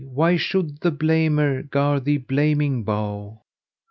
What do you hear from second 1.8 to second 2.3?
thee